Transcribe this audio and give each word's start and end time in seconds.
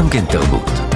גם 0.00 0.08
כן 0.10 0.24
תרבות. 0.24 0.89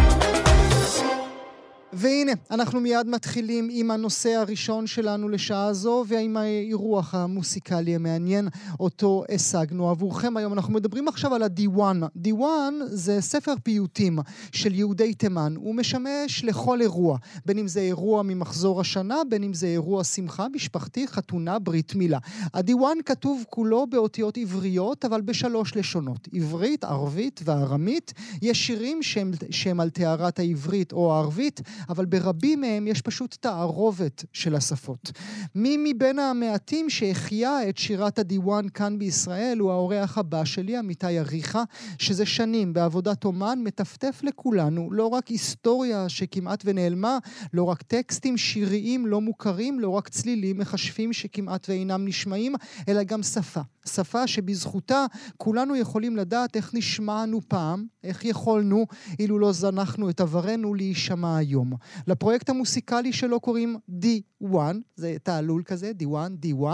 והנה, 1.97 2.33
אנחנו 2.51 2.81
מיד 2.81 3.07
מתחילים 3.07 3.69
עם 3.71 3.91
הנושא 3.91 4.31
הראשון 4.31 4.87
שלנו 4.87 5.29
לשעה 5.29 5.73
זו, 5.73 6.05
ועם 6.09 6.37
האירוח 6.37 7.15
המוסיקלי 7.15 7.95
המעניין 7.95 8.49
אותו 8.81 9.25
השגנו 9.35 9.91
עבורכם 9.91 10.37
היום. 10.37 10.53
אנחנו 10.53 10.73
מדברים 10.73 11.09
עכשיו 11.09 11.35
על 11.35 11.43
הדיוואן. 11.43 12.01
דיוואן 12.17 12.75
זה 12.87 13.21
ספר 13.21 13.55
פיוטים 13.63 14.19
של 14.53 14.75
יהודי 14.75 15.15
תימן. 15.15 15.55
הוא 15.57 15.75
משמש 15.75 16.45
לכל 16.45 16.81
אירוע, 16.81 17.19
בין 17.47 17.59
אם 17.59 17.69
זה 17.69 17.81
אירוע 17.81 18.23
ממחזור 18.23 18.81
השנה, 18.81 19.17
בין 19.29 19.43
אם 19.43 19.55
זה 19.55 19.67
אירוע 19.67 20.05
שמחה 20.05 20.47
משפחתי, 20.49 21.09
חתונה, 21.09 21.59
ברית 21.59 21.95
מילה. 21.95 22.19
הדיוואן 22.55 22.99
כתוב 23.07 23.45
כולו 23.51 23.87
באותיות 23.87 24.37
עבריות, 24.37 25.05
אבל 25.05 25.21
בשלוש 25.21 25.77
לשונות. 25.77 26.29
עברית, 26.33 26.85
ערבית 26.85 27.41
וארמית. 27.45 28.13
יש 28.43 28.67
שירים 28.67 29.03
שהם, 29.03 29.31
שהם 29.51 29.81
על 29.81 29.91
טהרת 29.91 30.39
העברית 30.39 30.93
או 30.93 31.15
הערבית, 31.15 31.61
אבל 31.89 32.05
ברבים 32.05 32.61
מהם 32.61 32.87
יש 32.87 33.03
פשוט 33.03 33.37
תערובת 33.41 34.25
של 34.33 34.55
השפות. 34.55 35.13
מי 35.55 35.77
מבין 35.79 36.19
המעטים 36.19 36.91
שהחיה 36.91 37.69
את 37.69 37.79
שירת 37.79 38.19
הדיוואן 38.19 38.69
כאן 38.69 38.99
בישראל 38.99 39.59
הוא 39.59 39.71
האורח 39.71 40.19
הבא 40.19 40.45
שלי, 40.45 40.77
עמיתי 40.77 41.19
אריכה, 41.19 41.63
שזה 41.99 42.27
שנים 42.27 42.73
בעבודת 42.73 43.25
אומן, 43.25 43.59
מטפטף 43.65 44.21
לכולנו 44.23 44.89
לא 44.93 45.07
רק 45.07 45.29
היסטוריה 45.29 46.09
שכמעט 46.09 46.63
ונעלמה, 46.67 47.19
לא 47.53 47.63
רק 47.63 47.83
טקסטים 47.83 48.37
שיריים 48.37 49.07
לא 49.07 49.21
מוכרים, 49.21 49.81
לא 49.81 49.89
רק 49.89 50.09
צלילים 50.09 50.59
מכשפים 50.59 51.13
שכמעט 51.13 51.69
ואינם 51.69 52.05
נשמעים, 52.05 52.55
אלא 52.89 53.03
גם 53.03 53.23
שפה. 53.23 53.61
שפה 53.87 54.27
שבזכותה 54.27 55.07
כולנו 55.37 55.77
יכולים 55.77 56.17
לדעת 56.17 56.57
איך 56.57 56.75
נשמענו 56.75 57.41
פעם, 57.49 57.87
איך 58.05 58.25
יכולנו, 58.25 58.87
אילו 59.19 59.39
לא 59.39 59.53
זנחנו 59.53 60.11
את 60.11 60.21
עברנו, 60.21 60.75
להישמע 60.75 61.37
היום. 61.37 61.74
לפרויקט 62.07 62.49
המוסיקלי 62.49 63.13
שלו 63.13 63.41
קוראים 63.41 63.77
D1, 64.01 64.57
זה 64.97 65.17
תעלול 65.23 65.63
כזה, 65.63 65.93
D1, 66.03 66.45
D1. 66.47 66.65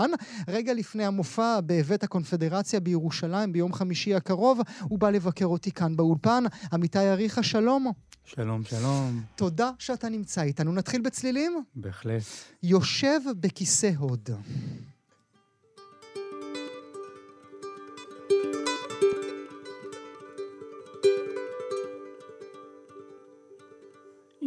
רגע 0.47 0.73
לפני 0.73 1.05
המופע 1.05 1.59
בבית 1.65 2.03
הקונפדרציה 2.03 2.79
בירושלים 2.79 3.53
ביום 3.53 3.73
חמישי 3.73 4.15
הקרוב, 4.15 4.59
הוא 4.81 4.99
בא 4.99 5.09
לבקר 5.09 5.45
אותי 5.45 5.71
כאן 5.71 5.95
באולפן. 5.95 6.43
עמיתי 6.73 6.99
אריכה, 6.99 7.43
שלום. 7.43 7.91
שלום, 8.25 8.63
שלום. 8.63 9.21
תודה 9.35 9.71
שאתה 9.79 10.09
נמצא 10.09 10.41
איתנו. 10.41 10.73
נתחיל 10.73 11.01
בצלילים? 11.01 11.63
בהחלט. 11.75 12.23
יושב 12.63 13.19
בכיסא 13.39 13.91
הוד. 13.97 14.29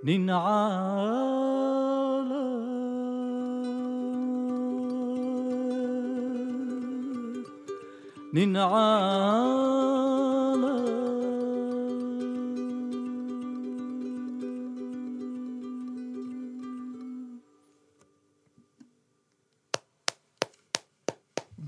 ننعالت 0.04 1.40
ننعالت 8.34 9.93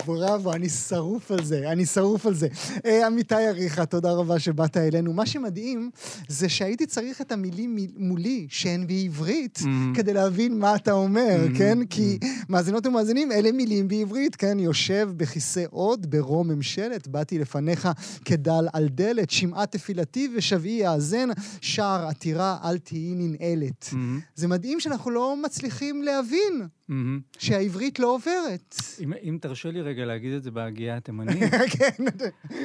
בראבו, 0.06 0.52
אני 0.52 0.68
שרוף 0.68 1.30
על 1.30 1.44
זה, 1.44 1.72
אני 1.72 1.86
שרוף 1.86 2.26
על 2.26 2.34
זה. 2.34 2.48
אה, 2.86 3.06
עמיתי 3.06 3.34
אריכה, 3.48 3.86
תודה 3.86 4.12
רבה 4.12 4.38
שבאת 4.38 4.76
אלינו. 4.76 5.12
מה 5.12 5.26
שמדהים 5.26 5.90
זה 6.28 6.48
שהייתי 6.48 6.86
צריך 6.86 7.20
את 7.20 7.32
המילים 7.32 7.76
מולי, 7.96 8.46
שהן 8.50 8.86
בעברית, 8.86 9.58
Mm. 9.58 9.66
כדי 9.96 10.12
להבין 10.12 10.58
מה 10.58 10.74
אתה 10.76 10.92
אומר, 10.92 11.36
Mm. 11.54 11.58
כן? 11.58 11.78
כי 11.90 12.18
מאזינות 12.48 12.86
ומאזינים, 12.86 13.32
אלה 13.32 13.52
מילים 13.52 13.88
בעברית, 13.88 14.36
כן? 14.36 14.58
יושב 14.58 15.08
בכיסא 15.16 15.64
עוד, 15.70 16.10
ברום 16.10 16.48
ממשלת, 16.48 17.08
באתי 17.08 17.38
לפניך 17.38 17.88
כדל 18.24 18.68
על 18.72 18.88
דלת, 18.88 19.30
שמעה 19.30 19.66
תפילתי 19.66 20.28
ושבעי 20.36 20.70
יאזן, 20.72 21.28
שער 21.60 22.06
עתירה 22.08 22.56
אל 22.64 22.78
תהיי 22.78 23.14
ננעלת. 23.14 23.90
זה 24.34 24.48
מדהים 24.48 24.80
שאנחנו 24.80 25.10
לא 25.10 25.36
מצליחים 25.44 26.02
להבין 26.02 26.66
מהמם. 26.88 27.20
שהעברית 27.38 27.98
לא 27.98 28.14
עוברת. 28.14 28.74
אם- 29.00 29.12
אם 29.22 29.38
תרשה 29.40 29.70
לי 29.70 29.82
רגע 29.82 30.04
להגיד 30.04 30.32
את 30.32 30.42
זה 30.42 30.50
בהגייה 30.50 30.96
התימנית, 30.96 31.42
כן, 31.78 32.04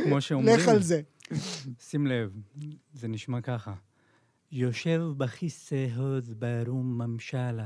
כמו 0.03 0.21
שאומרים, 0.21 0.55
לך 0.59 0.67
על 0.67 0.81
זה. 0.83 1.01
שים 1.79 2.07
לב, 2.07 2.31
זה 2.93 3.07
נשמע 3.07 3.41
ככה. 3.41 3.73
יושב 4.51 5.01
בכיסא 5.17 5.87
הוד 5.95 6.25
ברום 6.39 7.01
ממשלת, 7.01 7.65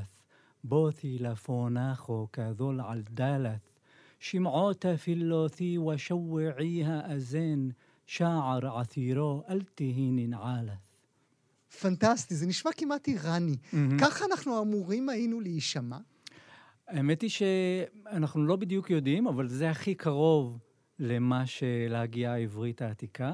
בותי 0.64 1.18
לפונכו 1.20 2.28
כזול 2.34 2.82
על 2.82 3.02
דלת, 3.10 3.72
שמעו 4.20 4.74
תפילותי 4.74 5.78
ושועעי 5.78 6.84
האזן, 6.86 7.70
שער 8.06 8.78
עתירו 8.80 9.44
אל 9.50 9.62
תהי 9.76 10.12
ננעלת. 10.12 10.74
פנטסטי, 11.82 12.36
זה 12.36 12.46
נשמע 12.48 12.72
כמעט 12.78 13.08
איראני. 13.08 13.56
מהמם. 13.74 14.00
ככה 14.00 14.26
אנחנו 14.32 14.62
אמורים 14.62 15.10
היינו 15.10 15.40
להישמע? 15.42 15.98
האמת 16.88 17.22
היא 17.22 17.30
שאנחנו 17.30 18.46
לא 18.46 18.56
בדיוק 18.56 18.90
יודעים, 18.90 19.28
אבל 19.28 19.48
זה 19.48 19.70
הכי 19.70 19.96
קרוב 19.96 20.60
למה 21.00 21.46
שלהגייה 21.46 22.34
העברית 22.34 22.82
העתיקה. 22.82 23.34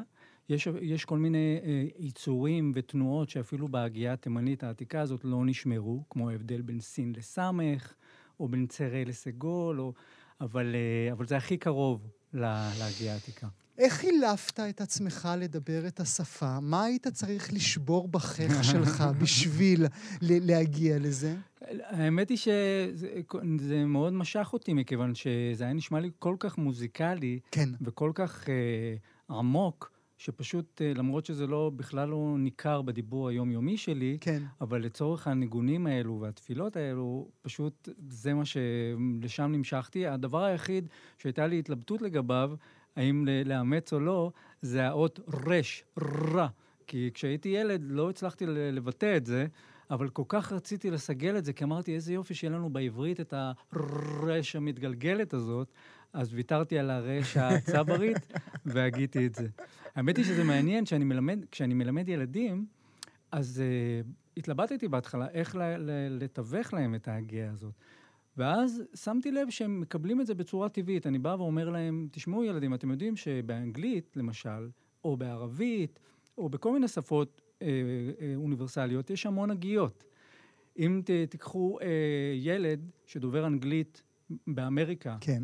יש, 0.49 0.67
יש 0.81 1.05
כל 1.05 1.17
מיני 1.17 1.59
אה, 1.63 1.85
יצורים 1.99 2.71
ותנועות 2.75 3.29
שאפילו 3.29 3.67
בהגייה 3.67 4.13
התימנית 4.13 4.63
העתיקה 4.63 5.01
הזאת 5.01 5.25
לא 5.25 5.45
נשמרו, 5.45 6.03
כמו 6.09 6.29
ההבדל 6.29 6.61
בין 6.61 6.79
סין 6.79 7.13
לסמך, 7.17 7.93
או 8.39 8.47
בין 8.47 8.67
צרה 8.67 9.03
לסגול, 9.05 9.81
או, 9.81 9.93
אבל, 10.41 10.75
אה, 10.75 11.11
אבל 11.11 11.27
זה 11.27 11.37
הכי 11.37 11.57
קרוב 11.57 12.07
לה, 12.33 12.71
להגייה 12.79 13.13
העתיקה. 13.13 13.47
איך 13.77 13.93
חילפת 13.93 14.59
את 14.59 14.81
עצמך 14.81 15.29
לדבר 15.37 15.87
את 15.87 15.99
השפה? 15.99 16.59
מה 16.59 16.83
היית 16.83 17.07
צריך 17.07 17.53
לשבור 17.53 18.07
בחך 18.07 18.63
שלך 18.63 19.03
בשביל 19.21 19.85
להגיע 20.21 20.99
לזה? 20.99 21.35
האמת 21.83 22.29
היא 22.29 22.37
שזה 22.37 23.21
זה 23.59 23.85
מאוד 23.85 24.13
משך 24.13 24.49
אותי, 24.53 24.73
מכיוון 24.73 25.15
שזה 25.15 25.63
היה 25.63 25.73
נשמע 25.73 25.99
לי 25.99 26.11
כל 26.19 26.35
כך 26.39 26.57
מוזיקלי, 26.57 27.39
כן. 27.51 27.69
וכל 27.81 28.11
כך 28.15 28.49
אה, 28.49 29.35
עמוק, 29.37 29.91
שפשוט, 30.17 30.81
אה, 30.81 30.93
למרות 30.95 31.25
שזה 31.25 31.47
לא, 31.47 31.71
בכלל 31.75 32.09
לא 32.09 32.35
ניכר 32.37 32.81
בדיבור 32.81 33.29
היומיומי 33.29 33.77
שלי, 33.77 34.17
כן. 34.21 34.43
אבל 34.61 34.81
לצורך 34.81 35.27
הניגונים 35.27 35.87
האלו 35.87 36.19
והתפילות 36.21 36.75
האלו, 36.75 37.27
פשוט 37.41 37.89
זה 38.09 38.33
מה 38.33 38.43
שלשם 38.45 39.51
נמשכתי. 39.51 40.07
הדבר 40.07 40.43
היחיד 40.43 40.87
שהייתה 41.17 41.47
לי 41.47 41.59
התלבטות 41.59 42.01
לגביו, 42.01 42.51
האם 42.95 43.25
לאמץ 43.45 43.93
או 43.93 43.99
לא, 43.99 44.31
זה 44.61 44.87
האות 44.87 45.19
רש, 45.47 45.83
רע. 46.33 46.47
כי 46.87 47.09
כשהייתי 47.13 47.49
ילד 47.49 47.81
לא 47.83 48.09
הצלחתי 48.09 48.45
לבטא 48.47 49.17
את 49.17 49.25
זה, 49.25 49.47
אבל 49.89 50.09
כל 50.09 50.23
כך 50.27 50.51
רציתי 50.51 50.91
לסגל 50.91 51.37
את 51.37 51.45
זה, 51.45 51.53
כי 51.53 51.63
אמרתי, 51.63 51.95
איזה 51.95 52.13
יופי 52.13 52.33
שיהיה 52.33 52.53
לנו 52.53 52.69
בעברית 52.69 53.19
את 53.19 53.33
הרש 53.33 54.55
המתגלגלת 54.55 55.33
הזאת, 55.33 55.73
אז 56.13 56.33
ויתרתי 56.33 56.79
על 56.79 56.89
הרש 56.89 57.37
הצברית 57.37 58.17
והגיתי 58.65 59.25
את 59.25 59.35
זה. 59.35 59.47
האמת 59.95 60.17
היא 60.17 60.25
שזה 60.25 60.43
מעניין, 60.43 60.85
כשאני 60.85 61.05
מלמד, 61.05 61.45
כשאני 61.51 61.73
מלמד 61.73 62.09
ילדים, 62.09 62.65
אז 63.31 63.63
uh, 63.63 64.07
התלבטתי 64.37 64.87
בהתחלה 64.87 65.29
איך 65.29 65.55
ל- 65.55 65.77
ל- 65.77 66.23
לתווך 66.23 66.73
להם 66.73 66.95
את 66.95 67.07
ההגייה 67.07 67.51
הזאת. 67.51 67.73
ואז 68.37 68.83
שמתי 68.95 69.31
לב 69.31 69.49
שהם 69.49 69.81
מקבלים 69.81 70.21
את 70.21 70.27
זה 70.27 70.33
בצורה 70.33 70.69
טבעית. 70.69 71.07
אני 71.07 71.19
בא 71.19 71.35
ואומר 71.39 71.69
להם, 71.69 72.07
תשמעו 72.11 72.43
ילדים, 72.43 72.73
אתם 72.73 72.91
יודעים 72.91 73.15
שבאנגלית, 73.15 74.17
למשל, 74.17 74.69
או 75.03 75.17
בערבית, 75.17 75.99
או 76.37 76.49
בכל 76.49 76.73
מיני 76.73 76.87
שפות 76.87 77.41
אה, 77.61 77.67
אה, 78.21 78.35
אוניברסליות, 78.35 79.09
יש 79.09 79.25
המון 79.25 79.51
הגיות. 79.51 80.03
אם 80.79 81.01
ת, 81.05 81.09
תיקחו 81.29 81.79
אה, 81.81 81.87
ילד 82.35 82.89
שדובר 83.05 83.47
אנגלית 83.47 84.03
באמריקה, 84.47 85.17
כן. 85.21 85.43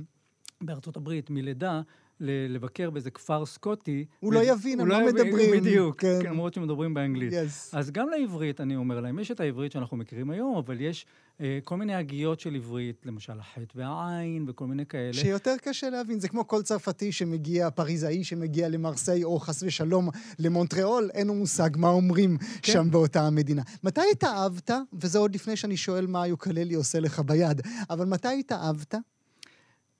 בארצות 0.62 0.98
הברית, 0.98 1.30
מלידה, 1.30 1.82
לבקר 2.20 2.90
באיזה 2.90 3.12
כפר 3.12 3.46
סקוטי. 3.46 4.06
הוא 4.20 4.34
לא 4.34 4.40
יבין 4.44 4.80
על 4.80 4.88
מה 4.88 4.94
יבין- 5.04 5.08
מדברים, 5.28 5.52
בדיוק, 5.62 6.02
כן. 6.02 6.20
כן, 6.24 6.30
למרות 6.30 6.54
שמדברים 6.54 6.94
באנגלית. 6.94 7.34
אז 7.74 7.92
גם 7.92 8.10
לעברית, 8.10 8.62
אני 8.62 8.76
אומר 8.76 9.00
להם, 9.00 9.20
יש 9.20 9.32
את 9.32 9.40
העברית 9.40 9.72
שאנחנו 9.72 9.98
מכירים 9.98 10.30
היום, 10.30 10.58
אבל 10.58 10.82
יש 10.82 11.06
אה, 11.42 11.60
כל 11.64 11.76
מיני 11.78 11.96
הגיות 11.96 12.40
של 12.40 12.56
עברית, 12.56 13.06
למשל 13.06 13.40
החטא 13.40 13.66
והעין 13.76 14.46
וכל 14.50 14.68
מיני 14.68 14.86
כאלה. 14.86 15.14
שיותר 15.14 15.56
קשה 15.62 15.90
להבין, 15.90 16.20
זה 16.20 16.28
כמו 16.28 16.48
כל 16.48 16.62
צרפתי 16.62 17.12
שמגיע, 17.12 17.70
פריזאי 17.70 18.24
שמגיע 18.24 18.70
למרסיי, 18.70 19.24
או 19.24 19.40
חס 19.40 19.64
ושלום 19.64 20.10
למונטריאול, 20.40 21.10
אין 21.14 21.28
לו 21.28 21.34
מושג 21.34 21.70
מה 21.78 21.88
אומרים 21.90 22.38
כן. 22.38 22.72
שם 22.74 22.92
באותה 22.92 23.22
המדינה. 23.28 23.62
מתי 23.84 24.02
התאהבת, 24.12 24.72
וזה 25.02 25.20
עוד 25.20 25.36
לפני 25.36 25.56
שאני 25.56 25.78
שואל 25.78 26.08
מה 26.08 26.22
היוקללי 26.24 26.74
עושה 26.76 27.00
לך 27.00 27.20
ביד, 27.20 27.62
אבל 27.90 28.06
מתי 28.06 28.40
התאהבת? 28.40 28.96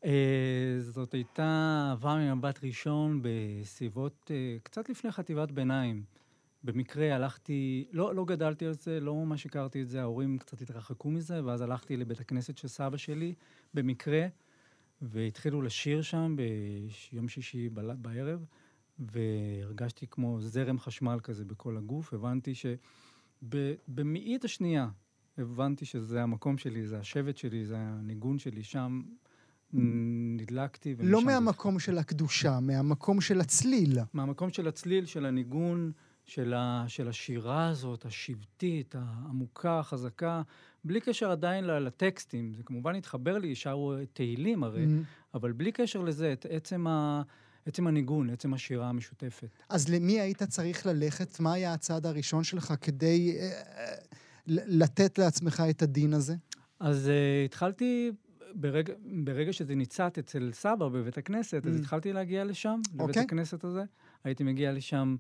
אה, 0.06 0.76
זאת 0.80 1.14
הייתה 1.14 1.88
אהבה 1.90 2.16
ממבט 2.16 2.64
ראשון 2.64 3.22
בסביבות, 3.22 4.32
אה, 4.34 4.58
קצת 4.64 4.90
לפני 4.90 5.12
חטיבת 5.12 5.52
ביניים. 5.52 6.04
במקרה 6.64 7.16
הלכתי, 7.16 7.88
לא, 7.92 8.16
לא 8.16 8.26
גדלתי 8.26 8.66
על 8.66 8.74
זה, 8.74 9.00
לא 9.00 9.16
ממש 9.16 9.46
הכרתי 9.46 9.82
את 9.82 9.90
זה, 9.90 10.02
ההורים 10.02 10.38
קצת 10.38 10.62
התרחקו 10.62 11.12
מזה, 11.12 11.46
ואז 11.46 11.62
הלכתי 11.62 11.98
לבית 11.98 12.20
הכנסת 12.20 12.58
של 12.58 12.68
סבא 12.68 12.98
שלי, 12.98 13.34
במקרה, 13.74 14.28
והתחילו 15.02 15.62
לשיר 15.62 16.02
שם 16.02 16.36
ביום 16.36 17.28
שישי 17.28 17.70
בערב, 17.70 18.46
והרגשתי 19.00 20.08
כמו 20.08 20.42
זרם 20.42 20.80
חשמל 20.80 21.20
כזה 21.24 21.46
בכל 21.46 21.78
הגוף. 21.78 22.14
הבנתי 22.14 22.54
שבמאית 23.42 24.46
השנייה 24.46 24.90
הבנתי 25.38 25.86
שזה 25.86 26.24
המקום 26.24 26.58
שלי, 26.58 26.88
זה 26.88 27.00
השבט 27.00 27.38
שלי, 27.38 27.66
זה 27.66 27.76
הניגון 27.78 28.40
שלי, 28.40 28.64
שם 28.64 29.02
נדלקתי. 29.74 30.96
לא 31.00 31.26
מהמקום 31.26 31.80
של 31.80 31.98
הקדושה, 31.98 32.60
מהמקום 32.60 33.22
של 33.22 33.42
הצליל. 33.42 34.00
מהמקום 34.14 34.50
של 34.50 34.68
הצליל, 34.68 35.06
של 35.06 35.26
הניגון, 35.26 35.92
של, 36.26 36.54
ה, 36.54 36.86
של 36.88 37.08
השירה 37.08 37.68
הזאת, 37.70 38.06
השבטית, 38.06 38.96
העמוקה, 38.98 39.80
החזקה, 39.80 40.42
בלי 40.84 41.02
קשר 41.02 41.32
עדיין 41.32 41.66
לטקסטים. 41.66 42.54
זה 42.54 42.64
כמובן 42.64 42.96
התחבר 42.96 43.38
לי, 43.38 43.56
שרו 43.56 43.94
תהילים 44.14 44.64
הרי, 44.64 44.86
Mm. 44.86 45.34
אבל 45.34 45.52
בלי 45.52 45.72
קשר 45.72 46.02
לזה, 46.02 46.34
את 46.34 46.46
עצם, 46.50 46.88
ה, 46.88 47.22
עצם 47.66 47.88
הניגון, 47.88 48.30
עצם 48.30 48.54
השירה 48.54 48.90
המשותפת. 48.90 49.48
אז 49.70 49.90
למי 49.90 50.20
היית 50.20 50.44
צריך 50.44 50.86
ללכת? 50.86 51.40
מה 51.40 51.54
היה 51.54 51.74
הצעד 51.74 52.06
הראשון 52.06 52.44
שלך 52.44 52.74
כדי 52.82 53.38
אה, 53.40 53.50
אה, 53.78 53.96
לתת 54.48 55.18
לעצמך 55.18 55.64
את 55.70 55.82
הדין 55.82 56.14
הזה? 56.14 56.36
אז 56.80 57.08
uh, 57.08 57.46
התחלתי, 57.46 58.12
ברגע, 58.54 58.94
ברגע 59.24 59.54
שזה 59.54 59.76
ניצת 59.76 60.18
אצל 60.18 60.50
סבא 60.54 60.88
בבית 60.88 61.18
הכנסת, 61.18 61.66
אז 61.66 61.76
Mm. 61.76 61.80
התחלתי 61.80 62.14
להגיע 62.14 62.44
לשם, 62.44 62.80
לבית 62.94 63.02
אוקיי. 63.02 63.22
הכנסת 63.24 63.64
הזה. 63.64 63.84
הייתי 64.24 64.44
מגיע 64.44 64.72
לשם 64.72 65.16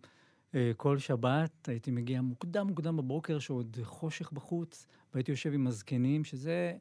uh, 0.52 0.56
כל 0.78 0.98
שבת, 0.98 1.70
הייתי 1.70 1.92
מגיע 1.92 2.22
מוקדם 2.22 2.68
מוקדם 2.68 2.98
בבוקר, 2.98 3.40
שעוד 3.40 3.78
חושך 3.84 4.32
בחוץ, 4.32 4.86
והייתי 5.14 5.32
יושב 5.32 5.54
עם 5.54 5.68
הזקנים, 5.68 6.24
שזה... 6.24 6.74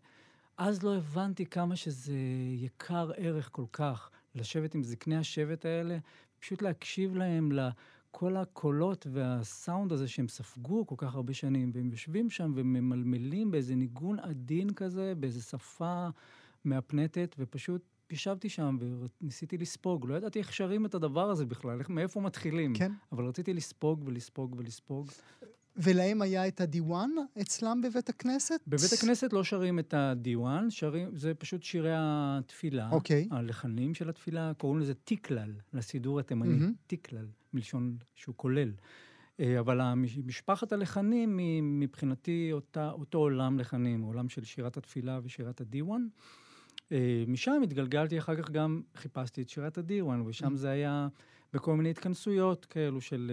אז 0.59 0.83
לא 0.83 0.97
הבנתי 0.97 1.47
כמה 1.47 1.77
שזה 1.77 2.19
יקר 2.55 3.11
ערך 3.17 3.49
כל 3.53 3.65
כך, 3.73 4.11
לשבת 4.35 4.75
עם 4.75 4.83
זקני 4.83 5.17
השבט 5.17 5.65
האלה, 5.65 5.99
פשוט 6.41 6.63
להקשיב 6.63 7.17
להם, 7.17 7.53
לכל 8.17 8.37
הקולות 8.37 9.07
והסאונד 9.11 9.93
הזה 9.93 10.09
שהם 10.09 10.29
ספגו 10.29 10.87
כל 10.87 10.95
כך 10.99 11.15
הרבה 11.15 11.35
שנים, 11.35 11.71
והם 11.75 11.91
יושבים 11.91 12.31
שם 12.31 12.53
וממלמלים 12.55 13.51
באיזה 13.51 13.75
ניגון 13.75 14.19
עדין 14.19 14.71
כזה, 14.71 15.13
באיזה 15.17 15.43
שפה 15.43 16.09
מהפנטת, 16.65 17.37
ופשוט 17.39 17.83
ישבתי 18.11 18.49
שם 18.49 18.79
וניסיתי 19.21 19.59
לספוג. 19.59 20.07
לא 20.07 20.15
ידעתי 20.15 20.39
איך 20.39 20.53
שרים 20.53 20.87
את 20.87 20.95
הדבר 20.95 21.31
הזה 21.31 21.47
בכלל, 21.47 21.79
איך, 21.79 21.91
מאיפה 21.91 22.21
מתחילים. 22.21 22.75
כן. 22.75 22.93
אבל 23.13 23.25
רציתי 23.25 23.55
לספוג 23.55 24.03
ולספוג 24.07 24.55
ולספוג. 24.59 25.11
ולהם 25.77 26.23
היה 26.23 26.49
את 26.49 26.61
הדיוואן 26.61 27.11
אצלם 27.41 27.81
בבית 27.85 28.09
הכנסת? 28.09 28.61
בבית 28.67 28.93
הכנסת 28.93 29.33
לא 29.33 29.45
שרים 29.45 29.79
את 29.79 29.95
הדיוואן, 29.95 30.71
שרים, 30.71 31.17
זה 31.17 31.35
פשוט 31.35 31.63
שירי 31.63 31.93
התפילה. 31.97 32.91
אוקיי. 32.91 33.29
הלחנים 33.31 33.95
של 33.95 34.09
התפילה, 34.09 34.53
קוראים 34.59 34.81
לזה 34.81 34.95
תיקלל, 34.95 35.53
לסידור 35.73 36.21
התימני. 36.21 36.55
מהמם. 36.55 36.73
תיקלל, 36.87 37.27
מלשון 37.53 37.97
שהוא 38.15 38.35
כולל. 38.37 38.73
אה, 39.41 39.61
אבל 39.61 39.81
משפחת 40.25 40.73
הלחנים 40.73 41.39
היא 41.39 41.63
מבחינתי 41.63 42.49
אותה, 42.53 42.91
אותו 42.91 43.19
עולם 43.19 43.59
לחנים, 43.59 44.03
עולם 44.03 44.29
של 44.29 44.45
שירת 44.45 44.77
התפילה 44.77 45.21
ושירת 45.25 45.61
הדיוואן. 45.61 46.07
אה, 46.93 47.25
משם 47.27 47.61
התגלגלתי 47.63 48.19
אחר 48.19 48.43
כך 48.43 48.51
גם, 48.51 48.83
חיפשתי 48.97 49.43
את 49.43 49.49
שירת 49.49 49.79
הדירואן, 49.79 50.21
ושם 50.21 50.53
Mm. 50.53 50.57
זה 50.57 50.71
היה 50.71 51.09
בכל 51.57 51.77
מיני 51.77 51.91
התכנסויות 51.91 52.65
כאלו 52.65 53.01
של 53.01 53.33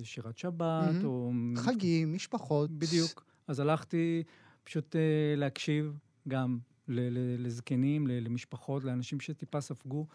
אה, 0.00 0.04
שירת 0.04 0.38
שבת, 0.38 0.88
Mhm. 1.02 1.04
או... 1.04 1.32
חגים, 1.56 2.12
משפחות. 2.14 2.70
בדיוק. 2.70 3.24
אז 3.48 3.60
הלכתי 3.60 4.22
פשוט 4.64 4.96
אה, 4.96 5.00
להקשיב 5.36 5.98
גם 6.28 6.58
לזקנים, 6.88 8.06
למשפחות, 8.06 8.84
לאנשים 8.84 9.20
שטיפה 9.20 9.60
ספגו. 9.60 10.06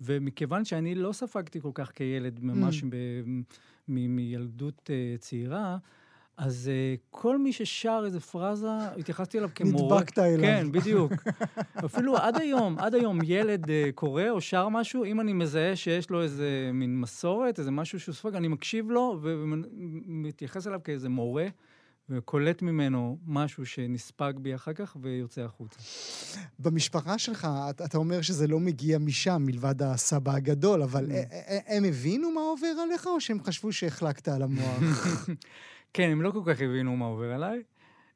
ומכיוון 0.00 0.64
שאני 0.64 0.94
לא 0.94 1.12
ספגתי 1.12 1.60
כל 1.60 1.70
כך 1.74 1.92
כילד, 1.94 2.40
ממש 2.42 2.82
Mm. 2.82 2.86
ב- 2.90 3.22
מ- 3.88 4.16
מילדות 4.16 4.90
אה, 4.92 5.16
צעירה, 5.18 5.78
אז 6.36 6.70
אה, 6.72 6.94
כל 7.10 7.38
מי 7.38 7.52
ששר 7.52 8.02
איזה 8.04 8.20
פרזה, 8.20 8.66
התייחסתי 8.98 9.38
אליו 9.38 9.50
כמורה. 9.54 9.96
נדבקת 9.96 10.18
אליו. 10.18 10.40
כן, 10.40 10.72
בדיוק. 10.72 11.12
אפילו 11.84 12.16
עד 12.16 12.36
היום, 12.36 12.78
עד 12.78 12.94
היום 12.94 13.18
ילד 13.24 13.70
אה, 13.70 13.90
קורא 13.94 14.28
או 14.30 14.40
שר 14.40 14.68
משהו, 14.68 15.04
אם 15.04 15.20
אני 15.20 15.32
מזהה 15.32 15.76
שיש 15.76 16.10
לו 16.10 16.22
איזה 16.22 16.70
מין 16.74 17.00
מסורת, 17.00 17.58
איזה 17.58 17.70
משהו 17.70 18.00
שהוא 18.00 18.14
ספג, 18.14 18.34
אני 18.34 18.48
מקשיב 18.48 18.90
לו 18.90 19.18
ומתייחס 19.22 20.66
אליו 20.66 20.80
כאיזה 20.84 21.08
מורה, 21.08 21.46
וקולט 22.10 22.62
ממנו 22.62 23.18
משהו 23.26 23.66
שנספג 23.66 24.32
בי 24.36 24.54
אחר 24.54 24.72
כך 24.72 24.96
ויוצא 25.02 25.40
החוצה. 25.40 25.78
במשפחה 26.58 27.18
שלך, 27.18 27.48
אתה, 27.70 27.98
אומר 27.98 28.22
שזה 28.22 28.46
לא 28.46 28.60
מגיע 28.60 28.98
משם, 28.98 29.42
מלבד 29.46 29.82
הסבא 29.82 30.32
הגדול, 30.32 30.82
אבל 30.82 31.06
Mm. 31.06 31.14
הם 31.66 31.84
הבינו 31.84 32.30
מה 32.30 32.40
עובר 32.40 32.66
עליך, 32.82 33.06
או 33.06 33.20
שהם 33.20 33.42
חשבו 33.44 33.72
שהחלקת 33.72 34.28
על 34.28 34.42
המוח? 34.42 34.82
כן, 35.92 36.08
הם 36.10 36.22
לא 36.22 36.30
כל 36.30 36.40
כך 36.44 36.60
הבינו 36.60 36.96
מה 36.96 37.04
עובר 37.06 37.32
עליי. 37.32 37.62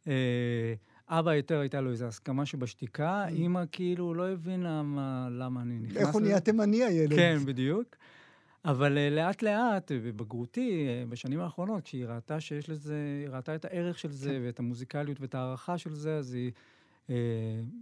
אה, 0.09 0.75
אבא 1.09 1.35
יותר 1.35 1.59
הייתה 1.61 1.81
לו 1.81 1.91
איזו 1.91 2.07
הסכמה 2.07 2.47
שבשתיקה, 2.47 3.25
Mm. 3.27 3.33
אימא 3.33 3.63
כאילו 3.73 4.15
לא 4.15 4.29
הבינה 4.29 4.83
מה, 4.83 5.29
למה 5.31 5.63
אני 5.63 5.79
נכנס 5.79 5.97
איך 5.97 6.09
הוא 6.09 6.21
לזה. 6.21 6.29
נהיה 6.31 6.41
תימני 6.41 6.85
הילד? 6.85 7.15
כן, 7.17 7.39
בדיוק. 7.45 7.97
אבל 8.65 8.99
אה, 8.99 9.11
לאט 9.11 9.43
לאט, 9.43 9.93
בבגרותי, 9.93 10.87
אה, 10.89 11.05
בשנים 11.09 11.41
האחרונות, 11.41 11.83
כשהיא 11.85 12.07
ראתה 12.07 12.41
שיש 12.41 12.71
לזה, 12.71 12.95
היא 13.23 13.29
ראתה 13.29 13.55
את 13.55 13.65
הערך 13.65 13.99
של 13.99 14.11
זה, 14.13 14.31
כן. 14.31 14.41
ואת 14.45 14.59
המוזיקליות 14.59 15.21
ואת 15.21 15.35
ההערכה 15.35 15.79
של 15.79 15.95
זה, 15.95 16.17
אז 16.17 16.35
היא 16.35 16.51
אה, 17.11 17.15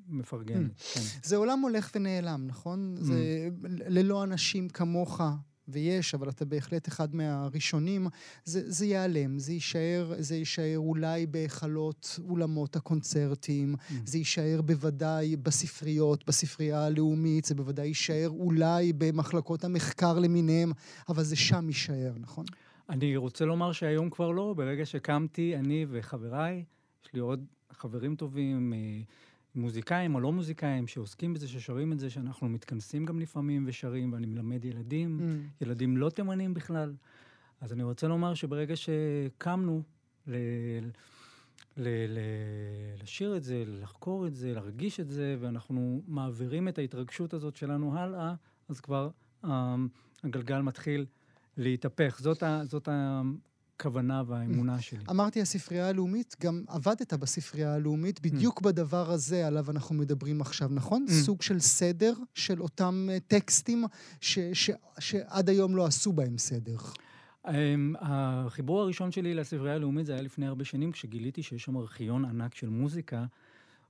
מפרגנת. 0.09 0.71
כן. 0.95 1.01
זה 1.23 1.37
עולם 1.37 1.61
הולך 1.61 1.91
ונעלם, 1.95 2.45
נכון? 2.47 2.95
זה 2.97 3.49
ללא 3.87 4.23
אנשים 4.25 4.69
כמוך, 4.69 5.21
ויש, 5.69 6.15
אבל 6.15 6.29
אתה 6.29 6.45
בהחלט 6.45 6.89
אחד 6.89 7.15
מהראשונים, 7.15 8.07
זה, 8.45 8.71
זה 8.71 8.87
ייעלם, 8.87 9.39
זה 9.39 9.53
יישאר, 9.53 10.13
זה 10.19 10.37
יישאר 10.37 10.77
אולי 10.77 11.27
בהיכלות 11.27 12.19
אולמות 12.29 12.77
הקונצרטים, 12.77 13.75
זה 14.05 14.19
יישאר 14.19 14.61
בוודאי 14.63 15.37
בספריות, 15.37 16.27
בספרייה 16.27 16.85
הלאומית, 16.85 17.45
זה 17.45 17.55
בוודאי 17.55 17.87
יישאר 17.87 18.29
אולי 18.29 18.93
במחלקות 18.93 19.65
המחקר 19.65 20.19
למיניהם, 20.19 20.73
אבל 21.09 21.23
זה 21.23 21.37
שם 21.37 21.67
יישאר, 21.67 22.13
נכון? 22.17 22.45
אני 22.89 23.17
רוצה 23.17 23.45
לומר 23.45 23.73
שהיום 23.73 24.11
כבר 24.11 24.31
לא, 24.31 24.55
ברגע 24.57 24.87
שקמתי, 24.87 25.57
אני 25.57 25.87
וחבריי, 25.89 26.65
יש 27.05 27.13
לי 27.15 27.21
עוד 27.21 27.45
חברים 27.73 28.17
טובים, 28.17 28.73
אה, 28.73 29.03
מוזיקאים 29.55 30.15
או 30.15 30.21
לא 30.21 30.33
מוזיקאים, 30.33 30.87
שעוסקים 30.87 31.35
בזה, 31.35 31.49
ששרים 31.49 31.93
את 31.93 31.99
זה, 31.99 32.11
שאנחנו 32.11 32.49
מתכנסים 32.49 33.05
גם 33.05 33.21
לפעמים 33.21 33.65
ושרים, 33.67 34.13
ואני 34.13 34.27
מלמד 34.27 34.65
ילדים, 34.65 35.21
Mm. 35.21 35.65
ילדים 35.65 35.97
לא 35.97 36.11
תימנים 36.11 36.55
בכלל. 36.55 36.95
אז 37.61 37.73
אני 37.73 37.83
רוצה 37.83 38.09
לומר 38.09 38.35
שברגע 38.35 38.75
שקמנו 38.77 39.83
ל... 40.27 40.35
ל... 41.77 41.89
ל... 42.09 42.19
לשיר 43.03 43.37
את 43.37 43.45
זה, 43.45 43.65
לחקור 43.67 44.27
את 44.27 44.35
זה, 44.35 44.55
להרגיש 44.55 45.01
את 45.01 45.09
זה, 45.09 45.37
ואנחנו 45.41 46.03
מעבירים 46.07 46.69
את 46.69 46.79
ההתרגשות 46.79 47.35
הזאת 47.35 47.57
שלנו 47.57 47.99
הלאה, 47.99 48.35
אז 48.69 48.81
כבר 48.81 49.11
אה, 49.45 49.77
הגלגל 50.25 50.61
מתחיל 50.61 51.07
להתהפך. 51.57 52.19
זאת, 52.21 52.43
ה... 52.43 52.61
זאת 52.65 52.89
הכוונה 53.77 54.23
והאמונה 54.27 54.81
שלי. 54.81 55.05
אמרתי 55.11 55.41
הספרייה 55.41 55.89
הלאומית, 55.89 56.37
גם 56.43 56.65
עבדת 56.69 57.13
בספרייה 57.15 57.75
הלאומית, 57.75 58.21
בדיוק 58.21 58.61
בדבר 58.61 59.11
הזה 59.11 59.47
עליו 59.47 59.71
אנחנו 59.71 59.95
מדברים 59.95 60.41
עכשיו, 60.41 60.69
נכון? 60.73 61.05
Mm. 61.09 61.13
סוג 61.13 61.43
של 61.43 61.61
סדר 61.61 62.13
של 62.35 62.63
אותם 62.63 63.09
אה, 63.13 63.21
טקסטים 63.21 63.85
ש- 64.21 64.39
ש- 64.53 64.71
שעד 64.99 65.49
היום 65.49 65.77
לא 65.77 65.87
עשו 65.87 66.13
בהם 66.13 66.39
סדר. 66.39 66.77
Um, 67.47 67.51
החיבור 68.01 68.81
הראשון 68.81 69.13
שלי 69.13 69.35
לספרייה 69.35 69.75
הלאומית 69.75 70.07
זה 70.07 70.13
היה 70.13 70.23
לפני 70.23 70.47
הרבה 70.47 70.65
שנים, 70.65 70.93
כשגיליתי 70.93 71.43
שיש 71.43 71.65
שם 71.65 71.77
ארכיון 71.77 72.25
ענק 72.25 72.55
של 72.55 72.69
מוזיקה, 72.69 73.25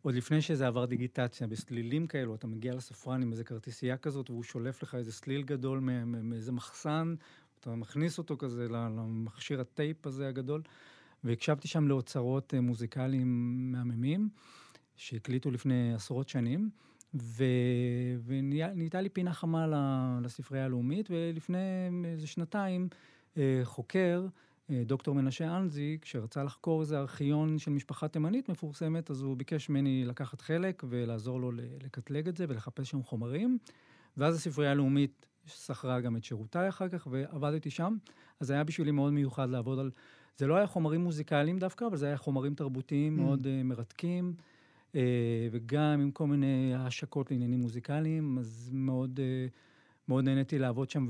עוד 0.03 0.15
לפני 0.15 0.41
שזה 0.43 0.67
עבר 0.67 0.85
דיגיטציה, 0.85 1.47
בסלילים 1.47 2.07
כאלו, 2.07 2.35
אתה 2.35 2.47
מגיע 2.47 2.75
לספרן 2.75 3.23
עם 3.23 3.33
איזה 3.33 3.45
כרטיסייה 3.45 3.97
כזאת, 3.97 4.31
והוא 4.31 4.43
שולף 4.43 4.83
לך 4.83 4.95
איזה 4.95 5.13
סליל 5.13 5.43
גדול 5.43 5.79
מאיזה 6.05 6.53
מחסן, 6.53 7.15
אתה 7.65 7.75
מכניס 7.75 8.19
אותו 8.19 8.37
כזה 8.37 8.69
למכשיר 8.69 9.61
הטייפ 9.61 10.07
הזה 10.07 10.29
הגדול, 10.29 10.63
והקשבתי 11.25 11.69
שם 11.69 11.89
לאוצרות 11.89 12.55
אה, 12.55 12.61
מוזיקליים 12.61 13.73
מהממים, 13.73 14.29
שהקליטו 14.97 15.51
לפני 15.51 15.95
עשרות 15.95 16.29
שנים. 16.29 16.71
ו... 17.15 17.45
ונהייתה 18.25 19.01
לי 19.01 19.09
פינה 19.09 19.33
חמה 19.33 19.67
לספרייה 20.23 20.65
הלאומית, 20.65 21.09
ולפני 21.11 21.59
איזה 22.05 22.27
שנתיים 22.27 22.89
אה, 23.37 23.61
חוקר, 23.65 24.27
אה, 24.71 24.83
דוקטור 24.87 25.15
מנשה 25.15 25.57
אנזיק, 25.57 26.05
שרצה 26.05 26.45
לחקור 26.45 26.81
איזה 26.81 26.99
ארכיון 26.99 27.59
של 27.59 27.71
משפחה 27.71 28.09
תימנית 28.09 28.49
מפורסמת, 28.49 29.11
אז 29.11 29.23
הוא 29.23 29.37
ביקש 29.37 29.69
ממני 29.69 30.05
לקחת 30.05 30.41
חלק 30.41 30.83
ולעזור 30.89 31.41
לו 31.41 31.53
לקטלג 31.85 32.29
את 32.29 32.37
זה 32.37 32.45
ולחפש 32.49 32.91
שם 32.91 33.03
חומרים. 33.03 33.59
ואז 34.17 34.37
הספרייה 34.37 34.71
הלאומית 34.71 35.27
שכרה 35.47 36.01
גם 36.01 36.17
את 36.17 36.25
שירותיי 36.25 36.69
אחר 36.69 36.89
כך, 36.89 37.09
ועבדתי 37.11 37.71
שם. 37.71 37.97
אז 38.41 38.47
זה 38.47 38.53
היה 38.55 38.65
בשבילי 38.65 38.91
מאוד 38.91 39.13
מיוחד 39.13 39.51
לעבוד 39.51 39.79
על... 39.79 39.91
זה 40.37 40.47
לא 40.47 40.57
היה 40.57 40.67
חומרים 40.67 41.01
מוזיקליים 41.01 41.59
דווקא, 41.59 41.85
אבל 41.85 41.97
זה 41.97 42.07
היה 42.07 42.17
חומרים 42.17 42.55
תרבותיים 42.55 43.19
Mm. 43.19 43.23
מאוד 43.23 43.45
uh, 43.47 43.49
מרתקים, 43.65 44.35
uh, 44.93 44.97
וגם 45.53 46.01
עם 46.01 46.11
כל 46.11 46.27
מיני 46.27 46.75
השקות 46.77 47.31
לעניינים 47.31 47.61
מוזיקליים, 47.61 48.39
אז 48.39 48.71
מאוד, 48.73 49.21
uh, 49.21 49.51
מאוד 50.09 50.25
נהניתי 50.25 50.59
לעבוד 50.59 50.91
שם 50.91 51.07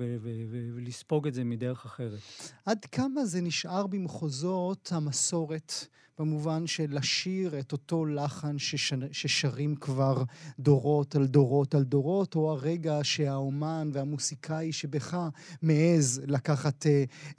ולספוג 0.74 1.26
את 1.26 1.34
זה 1.34 1.44
מדרך 1.44 1.84
אחרת. 1.84 2.18
עד 2.66 2.84
כמה 2.84 3.24
זה 3.24 3.40
נשאר 3.40 3.86
במחוזות 3.86 4.92
המסורת, 4.92 5.72
במובן 6.18 6.66
של 6.66 6.86
לשיר 6.90 7.58
את 7.58 7.72
אותו 7.72 8.06
לחן 8.06 8.58
שש... 8.58 8.92
ששרים 9.12 9.76
כבר 9.76 10.22
דורות 10.58 11.16
על 11.16 11.26
דורות 11.26 11.74
על 11.74 11.84
דורות, 11.84 12.34
או 12.34 12.52
הרגע 12.52 12.98
שהאומן 13.02 13.90
והמוסיקאי 13.92 14.72
שבך 14.72 15.18
מעז 15.62 16.22
לקחת 16.26 16.86
uh, 16.86 16.88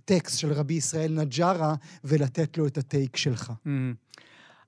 טקסט 0.05 0.39
של 0.39 0.53
רבי 0.53 0.73
ישראל 0.73 1.13
נג'רה 1.13 1.75
ולתת 2.03 2.57
לו 2.57 2.67
את 2.67 2.77
הטייק 2.77 3.17
שלך. 3.17 3.53
Mm. 3.65 3.69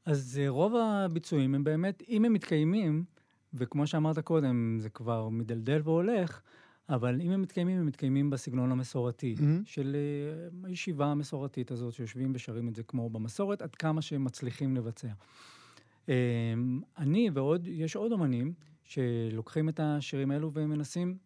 אז 0.05 0.39
אה, 0.41 0.49
רוב 0.49 0.75
הביצועים 0.75 1.55
הם 1.55 1.63
באמת, 1.63 2.03
אם 2.09 2.25
הם 2.25 2.33
מתקיימים, 2.33 3.03
וכמו 3.53 3.87
שאמרת 3.87 4.19
קודם, 4.19 4.77
זה 4.79 4.89
כבר 4.89 5.29
מדלדל 5.29 5.81
והולך, 5.83 6.41
אבל 6.89 7.21
אם 7.21 7.31
הם 7.31 7.41
מתקיימים, 7.41 7.79
הם 7.79 7.85
מתקיימים 7.85 8.29
בסגנון 8.29 8.71
המסורתי, 8.71 9.35
מהמם. 9.39 9.61
של 9.65 9.95
אה, 9.95 10.67
הישיבה 10.67 11.05
המסורתית 11.05 11.71
הזאת, 11.71 11.93
שיושבים 11.93 12.31
ושרים 12.35 12.67
את 12.67 12.75
זה 12.75 12.83
כמו 12.83 13.09
במסורת, 13.09 13.61
עד 13.61 13.75
כמה 13.75 14.01
שהם 14.01 14.23
מצליחים 14.23 14.75
לבצע. 14.75 15.07
אה, 16.09 16.53
אני 16.97 17.29
ועוד, 17.33 17.67
יש 17.67 17.95
עוד 17.95 18.11
אומנים 18.11 18.53
שלוקחים 18.83 19.69
את 19.69 19.79
השירים 19.83 20.31
האלו 20.31 20.51
ומנסים, 20.53 21.17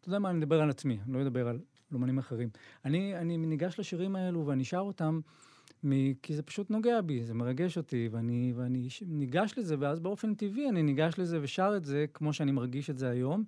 אתה 0.00 0.08
יודע 0.08 0.18
מה, 0.18 0.30
אני 0.30 0.38
מדבר 0.38 0.62
על 0.62 0.70
עצמי, 0.70 0.98
אני 1.06 1.12
לא 1.12 1.22
אדבר 1.22 1.48
על 1.48 1.58
אומנים 1.92 2.18
אחרים. 2.18 2.48
אני, 2.84 3.16
אני 3.16 3.36
ניגש 3.36 3.80
לשירים 3.80 4.16
האלו 4.16 4.46
ואני 4.46 4.64
שר 4.64 4.78
אותם 4.78 5.20
מ... 5.84 6.14
כי 6.14 6.34
זה 6.34 6.42
פשוט 6.42 6.70
נוגע 6.70 7.00
בי, 7.00 7.24
זה 7.24 7.34
מרגש 7.34 7.78
אותי, 7.78 8.08
ואני, 8.12 8.52
ואני 8.56 8.88
ניגש 9.06 9.54
לזה, 9.56 9.76
ואז 9.78 10.00
באופן 10.00 10.34
טבעי 10.34 10.68
אני 10.68 10.82
ניגש 10.82 11.18
לזה 11.18 11.38
ושר 11.42 11.74
את 11.76 11.84
זה 11.84 12.04
כמו 12.14 12.32
שאני 12.32 12.52
מרגיש 12.52 12.90
את 12.90 12.98
זה 12.98 13.10
היום. 13.10 13.44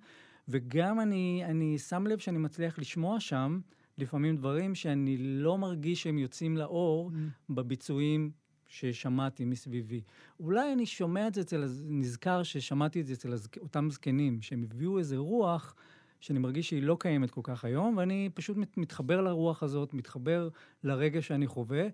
וגם 0.49 0.99
אני, 0.99 1.41
אני 1.45 1.77
שם 1.77 2.07
לב 2.07 2.17
שאני 2.19 2.37
מצליח 2.37 2.79
לשמוע 2.79 3.19
שם 3.19 3.59
לפעמים 3.97 4.37
דברים 4.37 4.75
שאני 4.75 5.17
לא 5.17 5.57
מרגיש 5.57 6.03
שהם 6.03 6.17
יוצאים 6.17 6.57
לאור 6.57 7.11
בביצועים 7.49 8.31
ששמעתי 8.67 9.45
מסביבי. 9.45 10.01
אולי 10.39 10.73
אני 10.73 10.85
שומע 10.85 11.27
את 11.27 11.33
זה 11.33 11.41
אצל, 11.41 11.65
נזכר 11.87 12.43
ששמעתי 12.43 13.01
את 13.01 13.07
זה 13.07 13.13
אצל 13.13 13.33
אותם 13.61 13.89
זקנים, 13.89 14.41
שהם 14.41 14.63
הביאו 14.63 14.97
איזה 14.97 15.17
רוח 15.17 15.75
שאני 16.19 16.39
מרגיש 16.39 16.69
שהיא 16.69 16.83
לא 16.83 16.97
קיימת 16.99 17.31
כל 17.31 17.41
כך 17.43 17.65
היום, 17.65 17.97
ואני 17.97 18.29
פשוט 18.33 18.57
מת, 18.57 18.77
מתחבר 18.77 19.21
לרוח 19.21 19.63
הזאת, 19.63 19.93
מתחבר 19.93 20.49
לרגע 20.83 21.21
שאני 21.21 21.47
חווה, 21.47 21.87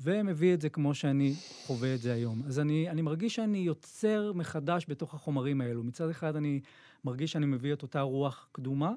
ומביא 0.00 0.54
את 0.54 0.60
זה 0.60 0.68
כמו 0.68 0.94
שאני 0.94 1.34
חווה 1.66 1.94
את 1.94 2.00
זה 2.00 2.12
היום. 2.12 2.42
אז 2.46 2.58
אני, 2.60 2.90
אני 2.90 3.02
מרגיש 3.02 3.34
שאני 3.34 3.58
יוצר 3.58 4.32
מחדש 4.34 4.86
בתוך 4.88 5.14
החומרים 5.14 5.60
האלו. 5.60 5.82
מצד 5.82 6.08
אחד 6.08 6.36
אני 6.36 6.60
מרגיש 7.04 7.32
שאני 7.32 7.46
מביא 7.46 7.72
את 7.72 7.82
אותה 7.82 8.00
רוח 8.00 8.48
קדומה, 8.52 8.92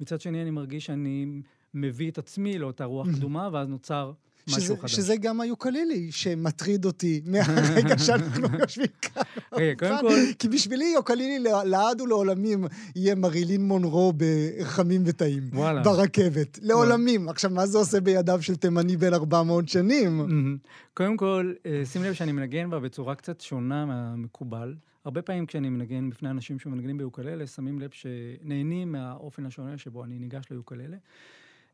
מצד 0.00 0.20
שני 0.20 0.42
אני 0.42 0.50
מרגיש 0.50 0.86
שאני 0.86 1.26
מביא 1.74 2.10
את 2.10 2.18
עצמי 2.18 2.58
לאותה 2.58 2.84
רוח 2.84 3.06
קדומה, 3.16 3.48
ואז 3.52 3.68
נוצר 3.68 4.12
משהו 4.48 4.60
שזה, 4.60 4.76
חדש. 4.76 4.94
שזה 4.94 5.16
גם 5.16 5.40
היוקללי 5.40 6.12
שמטריד 6.12 6.84
אותי 6.84 7.20
מהרגע 7.26 7.98
שאנחנו 7.98 8.48
יושבים 8.60 8.86
כאן. 9.02 9.22
רגע, 9.52 9.88
קודם 9.88 10.00
כל... 10.00 10.14
כי 10.38 10.48
בשבילי 10.48 10.92
יוקללי 10.94 11.38
לעד 11.64 12.00
ולעולמים 12.00 12.64
יהיה 12.96 13.14
מרילין 13.14 13.62
מונרו 13.62 14.12
בחמים 14.16 15.02
וטעים. 15.04 15.42
וואלה. 15.52 15.82
ברכבת. 15.82 16.58
לעולמים. 16.62 17.28
עכשיו, 17.28 17.50
מה 17.50 17.66
זה 17.66 17.78
עושה 17.78 18.00
בידיו 18.00 18.42
של 18.42 18.56
תימני 18.56 18.96
בן 18.96 19.14
400 19.14 19.68
שנים? 19.68 20.58
קודם 20.94 21.16
כל, 21.16 21.52
אה, 21.66 21.82
שים 21.84 22.02
לב 22.02 22.12
שאני 22.12 22.32
מנגן 22.32 22.70
בה 22.70 22.80
בצורה 22.80 23.14
קצת 23.14 23.40
שונה 23.40 23.86
מהמקובל. 23.86 24.74
הרבה 25.04 25.22
פעמים 25.22 25.46
כשאני 25.46 25.68
מנגן 25.68 26.10
בפני 26.10 26.30
אנשים 26.30 26.58
שמנגנים 26.58 26.98
ביוקללה, 26.98 27.46
שמים 27.46 27.78
לב 27.78 27.90
שנהנים 27.90 28.92
מהאופן 28.92 29.46
השונה 29.46 29.78
שבו 29.78 30.04
אני 30.04 30.18
ניגש 30.18 30.44
ליוקללה. 30.50 30.96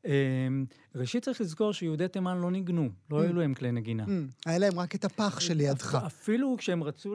אמ, 0.05 0.65
ראשית 0.95 1.25
צריך 1.25 1.41
לזכור 1.41 1.73
שיהודי 1.73 2.09
תימן 2.09 2.39
לא 2.39 2.51
ניגנו, 2.51 2.89
לא 3.11 3.21
Mm. 3.21 3.23
היו 3.23 3.33
להם 3.33 3.55
כלי 3.55 3.73
נגינה. 3.73 4.05
היה 4.47 4.59
להם 4.59 4.79
רק 4.79 4.95
את 4.95 5.05
הפח 5.05 5.41
שלידך. 5.41 5.99
אפילו 6.07 6.55
כשהם 6.59 6.83
רצו 6.85 7.15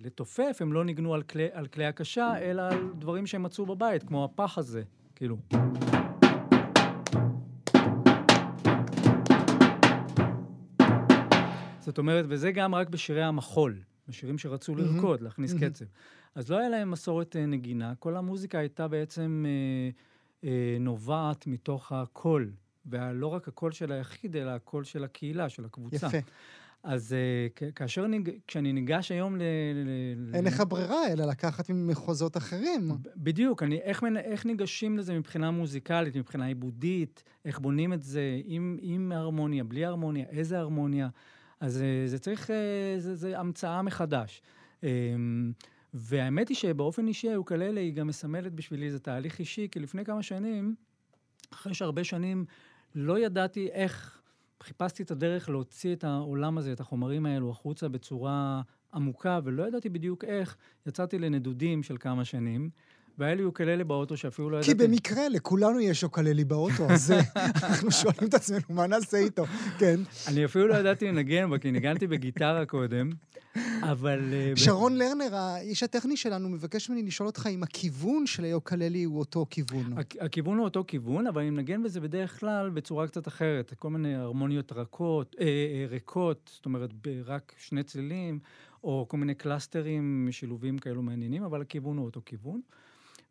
לתופף, 0.00 0.56
הם 0.60 0.72
לא 0.72 0.84
ניגנו 0.84 1.14
על 1.14 1.22
כלי, 1.66 1.84
הקשה, 1.86 2.32
אלא 2.38 2.62
על 2.62 2.90
דברים 2.98 3.26
שהם 3.26 3.42
מצאו 3.42 3.66
בבית, 3.66 4.02
כמו 4.02 4.24
הפח 4.24 4.58
הזה, 4.58 4.82
כאילו. 5.16 5.36
זאת 11.80 11.98
אומרת, 11.98 12.24
וזה 12.28 12.52
גם 12.52 12.74
רק 12.74 12.88
בשירי 12.88 13.22
המחול, 13.22 13.78
בשירים 14.08 14.38
שרצו 14.38 14.74
מהמם, 14.74 14.94
לרקוד, 14.96 15.20
להכניס 15.20 15.52
מהמם. 15.54 15.68
קצב. 15.70 15.84
אז 16.34 16.50
לא 16.50 16.58
היה 16.58 16.68
להם 16.68 16.90
מסורת 16.90 17.36
אה, 17.36 17.46
נגינה, 17.46 17.92
כל 17.98 18.16
המוזיקה 18.16 18.58
הייתה 18.58 18.88
בעצם 18.88 19.44
אה, 19.46 19.50
אה, 19.50 19.90
נובעת 20.80 21.46
מתוך 21.46 21.92
הקול, 21.92 22.52
ולא 22.86 23.26
רק 23.26 23.48
הקול 23.48 23.72
של 23.72 23.92
היחיד, 23.92 24.36
אלא 24.36 24.50
הקול 24.50 24.84
של 24.84 25.04
הקהילה, 25.04 25.48
של 25.48 25.64
הקבוצה. 25.64 26.06
יפה. 26.06 26.18
אז 26.82 27.12
אה, 27.12 27.70
כאשר 27.72 28.06
ניג... 28.06 28.30
כשאני 28.46 28.72
ניגש 28.72 29.12
היום 29.12 29.36
ל... 29.36 29.42
ל... 29.74 30.34
אין 30.34 30.44
לך 30.44 30.62
ברירה 30.68 31.12
אלא 31.12 31.24
לקחת 31.24 31.70
ממחוזות 31.70 32.36
אחרים. 32.36 32.90
בדיוק, 33.16 33.62
אני, 33.62 33.76
איך, 33.76 34.02
מנ- 34.02 34.16
איך 34.16 34.46
ניגשים 34.46 34.98
לזה 34.98 35.18
מבחינה 35.18 35.50
מוזיקלית, 35.50 36.16
מבחינה 36.16 36.46
עיבודית, 36.46 37.24
איך 37.44 37.58
בונים 37.58 37.92
את 37.92 38.02
זה, 38.02 38.40
עם, 38.44 38.78
עם 38.80 39.12
הרמוניה, 39.12 39.64
בלי 39.64 39.84
הרמוניה, 39.84 40.24
איזה 40.30 40.58
הרמוניה. 40.58 41.08
אז 41.60 41.82
אה, 41.82 42.02
זה 42.06 42.18
צריך, 42.18 42.50
אה, 42.50 42.94
זה, 42.98 43.14
זה 43.14 43.38
המצאה 43.38 43.82
מחדש. 43.82 44.42
והאמת 45.94 46.48
היא 46.48 46.56
שבאופן 46.56 47.06
אישי 47.06 47.28
היוקללה 47.28 47.80
היא 47.80 47.92
גם 47.92 48.06
מסמלת 48.06 48.52
בשבילי 48.52 48.86
איזה 48.86 48.98
תהליך 48.98 49.38
אישי, 49.38 49.68
כי 49.70 49.80
לפני 49.80 50.04
כמה 50.04 50.22
שנים, 50.22 50.74
אחרי 51.52 51.74
שהרבה 51.74 52.04
שנים 52.04 52.44
לא 52.94 53.18
ידעתי 53.18 53.68
איך, 53.72 54.20
חיפשתי 54.62 55.02
את 55.02 55.10
הדרך 55.10 55.48
להוציא 55.48 55.92
את 55.92 56.04
העולם 56.04 56.58
הזה, 56.58 56.72
את 56.72 56.80
החומרים 56.80 57.26
האלו 57.26 57.50
החוצה 57.50 57.88
בצורה 57.88 58.62
עמוקה, 58.94 59.40
ולא 59.44 59.68
ידעתי 59.68 59.88
בדיוק 59.88 60.24
איך, 60.24 60.56
יצאתי 60.86 61.18
לנדודים 61.18 61.82
של 61.82 61.96
כמה 62.00 62.24
שנים, 62.24 62.70
והיה 63.18 63.34
לי 63.34 63.42
יוקללה 63.42 63.84
באוטו 63.84 64.16
שאפילו 64.16 64.50
לא 64.50 64.62
כי 64.62 64.70
ידעתי... 64.70 64.88
במקרה 64.88 65.28
לכולנו 65.28 65.80
יש 65.80 66.02
יוקללי 66.02 66.44
באוטו, 66.44 66.90
אז 66.90 67.12
אנחנו 67.62 67.90
שואלים 67.90 68.28
את 68.28 68.34
עצמנו, 68.34 68.60
מה 68.70 68.86
נעשה 68.86 69.16
איתו? 69.16 69.44
כן. 69.78 70.00
אני 70.28 70.44
אפילו 70.44 70.66
לא 70.68 70.74
ידעתי 70.74 71.06
לנגן 71.08 71.50
בה, 71.50 71.58
כי 71.58 71.70
ניגנתי 71.70 72.06
בגיטרה 72.06 72.66
קודם, 72.66 73.10
אבל... 73.82 74.20
אה, 74.32 74.52
שרון 74.56 74.96
לרנר, 74.96 75.34
האיש 75.34 75.82
הטכני 75.82 76.16
שלנו, 76.16 76.48
מבקש 76.48 76.90
ממני 76.90 77.02
לשאול 77.02 77.26
אותך 77.26 77.46
אם 77.50 77.62
הכיוון 77.62 78.26
של 78.26 78.44
היוקללי 78.44 79.04
הוא 79.04 79.18
אותו 79.18 79.46
כיוון. 79.50 79.92
הכ- 79.98 80.24
הכיוון 80.24 80.58
הוא 80.58 80.64
אותו 80.64 80.84
כיוון, 80.86 81.26
אבל 81.26 81.40
אני 81.40 81.50
מנגן 81.50 81.82
בזה 81.82 82.00
בדרך 82.00 82.40
כלל 82.40 82.70
בצורה 82.70 83.06
קצת 83.06 83.28
אחרת. 83.28 83.74
כל 83.78 83.90
מיני 83.90 84.14
הרמוניות 84.14 84.72
רכות, 84.72 85.36
אה, 85.40 85.44
אה, 85.46 85.86
ריקות, 85.88 86.50
זאת 86.54 86.64
אומרת, 86.66 86.90
רק 87.24 87.52
שני 87.58 87.82
צלילים, 87.82 88.38
או 88.84 89.06
כל 89.08 89.16
מיני 89.16 89.34
קלאסטרים, 89.34 90.28
שילובים 90.30 90.78
כאלו 90.78 91.02
מעניינים, 91.02 91.42
אבל 91.42 91.60
הכיוון 91.60 91.96
הוא 91.96 92.04
אותו 92.06 92.20
כיוון. 92.26 92.60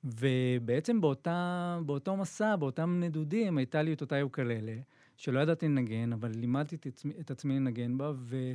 ובעצם 0.08 1.02
באותה, 1.02 1.80
באותו 1.86 2.16
מסע, 2.16 2.56
באותם 2.56 3.00
נדודים, 3.00 3.58
הייתה 3.58 3.82
לי 3.82 3.94
את 3.94 4.02
אותה 4.02 4.18
יוקללה, 4.18 4.76
שלא 5.18 5.40
ידעתי 5.40 5.66
לנגן, 5.66 6.14
אבל 6.14 6.32
לימדתי 6.32 6.76
את 6.76 6.86
עצמי, 6.86 7.14
את 7.20 7.32
עצמי 7.32 7.56
לנגן 7.56 7.98
בה, 7.98 8.12
ו, 8.16 8.54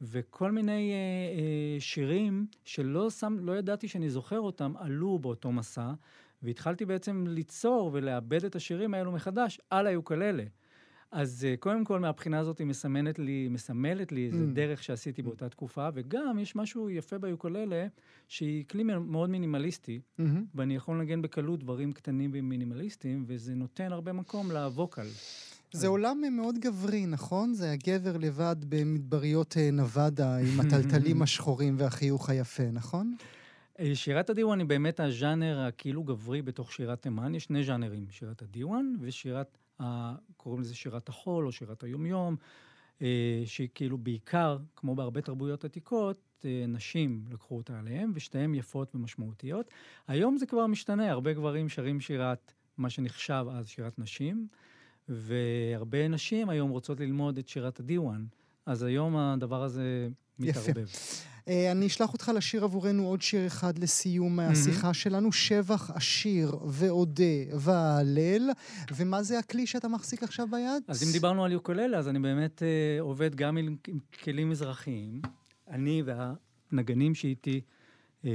וכל 0.00 0.50
מיני 0.50 0.92
אה, 0.92 0.96
אה, 0.96 1.80
שירים 1.80 2.46
שלא 2.64 3.10
שם, 3.10 3.36
לא 3.40 3.58
ידעתי 3.58 3.88
שאני 3.88 4.10
זוכר 4.10 4.40
אותם, 4.40 4.72
עלו 4.76 5.18
באותו 5.18 5.52
מסע, 5.52 5.92
והתחלתי 6.42 6.84
בעצם 6.84 7.24
ליצור 7.28 7.90
ולעבד 7.92 8.44
את 8.44 8.56
השירים 8.56 8.94
האלו 8.94 9.12
מחדש 9.12 9.60
על 9.70 9.86
היוקללה. 9.86 10.44
אז 11.12 11.46
uh, 11.54 11.56
קודם 11.60 11.84
כל, 11.84 12.00
מהבחינה 12.00 12.38
הזאת 12.38 12.58
היא 12.58 12.66
מסמנת 12.66 13.18
לי, 13.18 13.48
מסמלת 13.50 14.12
לי 14.12 14.26
איזה 14.26 14.44
Mm. 14.44 14.54
דרך 14.54 14.82
שעשיתי 14.82 15.22
באותה 15.22 15.48
תקופה, 15.48 15.88
וגם 15.94 16.38
יש 16.38 16.56
משהו 16.56 16.90
יפה 16.90 17.18
ביוקללה, 17.18 17.86
שהיא 18.28 18.64
כלי 18.70 18.82
מאוד 18.82 19.30
מינימליסטי, 19.30 20.00
מהמם. 20.18 20.44
ואני 20.54 20.76
יכול 20.76 20.96
לנגן 20.98 21.22
בקלות 21.22 21.60
דברים 21.60 21.92
קטנים 21.92 22.30
ומינימליסטיים, 22.34 23.24
וזה 23.26 23.54
נותן 23.54 23.92
הרבה 23.92 24.12
מקום 24.12 24.50
לווקל. 24.50 25.06
זה 25.72 25.88
עולם 25.88 26.22
מאוד 26.36 26.58
גברי, 26.58 27.06
נכון? 27.06 27.54
זה 27.54 27.72
הגבר 27.72 28.16
לבד 28.16 28.56
במדבריות 28.68 29.56
אה, 29.56 29.70
נבדה 29.70 30.36
עם 30.36 30.60
הטלטלים 30.60 31.22
השחורים 31.22 31.74
והחיוך 31.78 32.30
היפה, 32.30 32.70
נכון? 32.72 33.14
אה, 33.80 33.94
שירת 33.94 34.30
הדיוואן 34.30 34.58
היא 34.58 34.66
באמת 34.66 35.00
הז'אנר 35.00 35.60
הכאילו 35.60 36.02
גברי 36.02 36.42
בתוך 36.42 36.72
שירת 36.72 37.02
תימן. 37.02 37.34
יש 37.34 37.44
שני 37.44 37.64
ז'אנרים, 37.64 38.06
שירת 38.10 38.42
הדיוואן 38.42 38.94
ושירת. 39.00 39.58
קוראים 40.36 40.60
לזה 40.60 40.74
שירת 40.74 41.08
החול 41.08 41.46
או 41.46 41.52
שירת 41.52 41.82
היומיום, 41.82 42.36
אה, 43.02 43.42
שהיא 43.44 43.68
כאילו 43.74 43.98
בעיקר, 43.98 44.58
כמו 44.76 44.94
בהרבה 44.94 45.20
תרבויות 45.20 45.64
עתיקות, 45.64 46.44
אה, 46.44 46.64
נשים 46.68 47.24
לקחו 47.30 47.56
אותה 47.56 47.78
עליהם, 47.78 48.12
ושתיהן 48.14 48.54
יפות 48.54 48.94
ומשמעותיות. 48.94 49.70
היום 50.08 50.36
זה 50.36 50.46
כבר 50.46 50.66
משתנה, 50.66 51.10
הרבה 51.10 51.32
גברים 51.32 51.68
שרים 51.68 52.00
שירת, 52.00 52.52
מה 52.78 52.90
שנחשב 52.90 53.46
אז 53.50 53.68
שירת 53.68 53.98
נשים, 53.98 54.48
והרבה 55.08 56.08
נשים 56.08 56.48
היום 56.48 56.70
רוצות 56.70 57.00
ללמוד 57.00 57.38
את 57.38 57.48
שירת 57.48 57.80
הדיוואן. 57.80 58.24
אז 58.66 58.82
היום 58.82 59.16
הדבר 59.16 59.62
הזה. 59.62 60.08
מתערבב. 60.38 60.86
אה, 61.48 61.72
אני 61.72 61.86
אשלח 61.86 62.12
אותך 62.12 62.30
לשיר 62.34 62.64
עבורנו 62.64 63.06
עוד 63.06 63.22
שיר 63.22 63.46
אחד 63.46 63.78
לסיום 63.78 64.40
השיחה 64.40 64.94
שלנו, 64.94 65.32
שבח 65.32 65.90
עשיר 65.94 66.56
ואודה 66.68 67.24
והלל. 67.58 68.50
ומה 68.96 69.22
זה 69.22 69.38
הכלי 69.38 69.66
שאתה 69.66 69.88
מחזיק 69.88 70.22
עכשיו 70.22 70.46
ביד? 70.50 70.82
אז 70.88 71.02
אם 71.02 71.12
דיברנו 71.12 71.44
על 71.44 71.52
יוקוללה, 71.52 71.98
אז 71.98 72.08
אני 72.08 72.18
באמת 72.18 72.62
אה, 72.62 73.00
עובד 73.00 73.34
גם 73.34 73.56
עם, 73.56 73.76
עם 73.88 73.98
כלים 74.24 74.50
מזרחיים. 74.50 75.20
אני 75.70 76.02
והנגנים 76.06 77.14
שאיתי, 77.14 77.60
אה, 78.24 78.30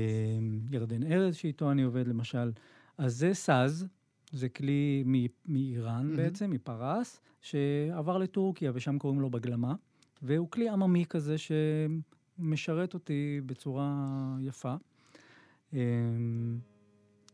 ירדן 0.71 1.11
ארז 1.11 1.35
שאיתו 1.35 1.71
אני 1.71 1.81
עובד 1.83 2.07
למשל. 2.07 2.51
אז 2.97 3.15
זה 3.15 3.33
סאז, 3.33 3.85
זה 4.31 4.49
כלי 4.49 5.03
מ- 5.05 5.25
מאיראן 5.53 6.05
מהמם. 6.05 6.15
בעצם, 6.17 6.51
מפרס, 6.51 7.19
שעבר 7.41 8.17
לטורקיה 8.17 8.71
ושם 8.75 8.97
קוראים 8.97 9.21
לו 9.21 9.29
בגלמה. 9.29 9.73
והוא 10.21 10.51
כלי 10.51 10.69
עממי 10.69 11.05
כזה 11.09 11.35
שמשרת 11.37 12.93
אותי 12.93 13.41
בצורה 13.45 13.93
יפה. 14.41 14.75
אה, 15.73 15.79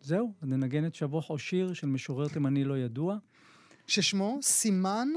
זהו, 0.02 0.34
ננגן 0.42 0.86
את 0.86 0.96
שבוך 0.96 1.30
או 1.30 1.40
שיר 1.40 1.74
של 1.74 1.88
משורר 1.88 2.28
תימני 2.28 2.64
לא 2.64 2.78
ידוע. 2.78 3.18
ששמו 3.88 4.40
סימן, 4.42 5.08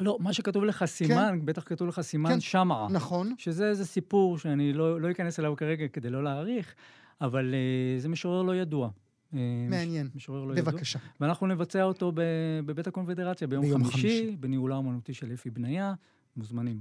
לא, 0.00 0.18
מה 0.20 0.32
שכתוב 0.32 0.64
לך 0.64 0.84
סימן, 0.84 1.40
בטח 1.44 1.62
כתוב 1.66 1.88
לך 1.88 2.00
סימן 2.00 2.30
כן. 2.30 2.40
שמרה. 2.40 2.88
נכון? 2.88 3.34
שזה 3.38 3.68
איזה 3.68 3.84
סיפור 3.84 4.38
שאני 4.38 4.72
לא, 4.72 5.00
לא 5.00 5.10
אכנס 5.10 5.40
אליו 5.40 5.56
כרגע 5.56 5.88
כדי 5.88 6.10
לא 6.10 6.24
להאריך, 6.24 6.74
אבל 7.20 7.54
uh, 7.54 8.00
זה 8.00 8.08
משורר 8.08 8.42
לא 8.42 8.56
ידוע. 8.56 8.90
Uh, 9.32 9.36
מעניין. 9.70 10.06
מש, 10.06 10.16
משורר 10.16 10.44
לא 10.44 10.52
ידוע. 10.52 10.72
בבקשה. 10.72 10.98
ואנחנו 11.20 11.46
נבצע 11.46 11.82
אותו 11.82 12.12
בבית 12.64 12.86
הקונפדרציה 12.86 13.46
ביום, 13.48 13.64
ביום 13.64 13.84
חמישי, 13.84 13.98
חמישי. 13.98 14.36
בניהולה 14.40 14.74
האומנותי 14.74 15.14
של 15.14 15.32
אפי 15.34 15.50
בניה. 15.50 15.94
מוזמנים. 16.36 16.80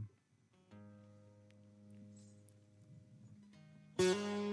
thank 4.01 4.17
you 4.17 4.50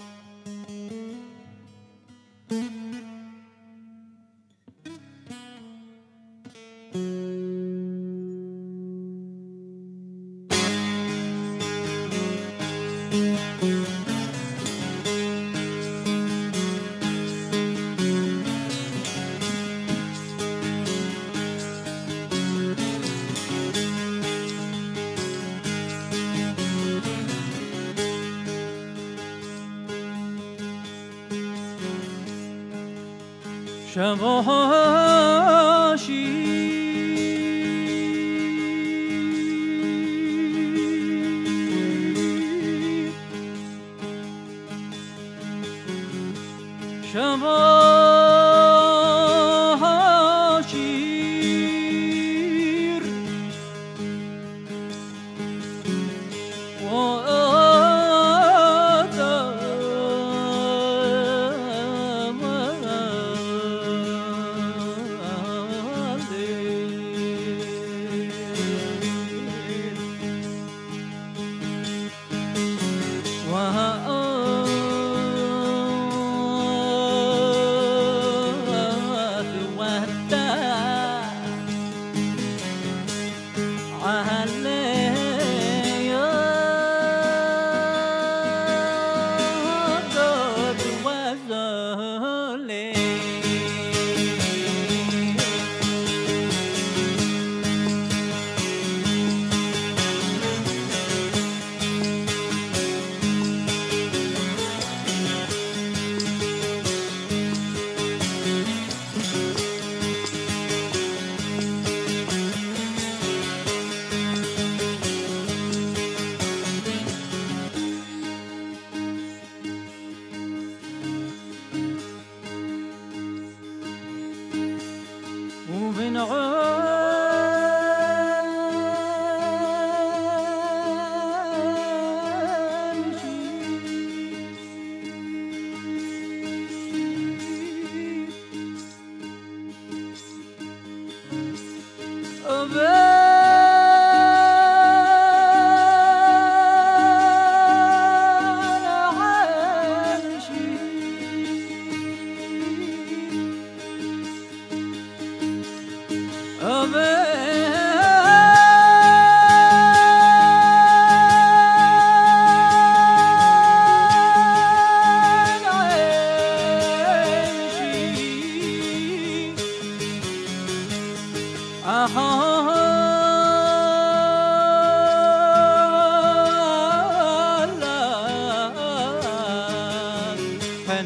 Shavoshim. 33.98 34.38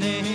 Johnny. 0.03 0.32